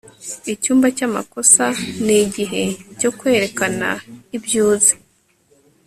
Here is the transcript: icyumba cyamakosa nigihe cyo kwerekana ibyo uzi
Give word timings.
icyumba 0.53 0.87
cyamakosa 0.97 1.65
nigihe 2.05 2.63
cyo 2.99 3.09
kwerekana 3.17 3.87
ibyo 4.37 4.59
uzi 4.71 4.93